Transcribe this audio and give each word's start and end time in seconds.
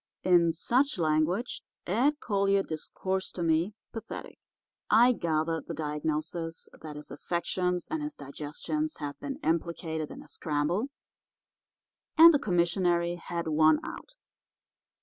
"In 0.23 0.51
such 0.51 0.97
language 0.97 1.61
Ed 1.85 2.19
Collier 2.19 2.63
discoursed 2.63 3.35
to 3.35 3.43
me, 3.43 3.75
pathetic. 3.93 4.39
I 4.89 5.11
gathered 5.11 5.67
the 5.67 5.75
diagnosis 5.75 6.67
that 6.81 6.95
his 6.95 7.11
affections 7.11 7.87
and 7.87 8.01
his 8.01 8.15
digestions 8.15 8.97
had 8.97 9.19
been 9.19 9.35
implicated 9.43 10.09
in 10.09 10.23
a 10.23 10.27
scramble 10.27 10.87
and 12.17 12.33
the 12.33 12.39
commissary 12.39 13.13
had 13.17 13.47
won 13.47 13.79
out. 13.85 14.15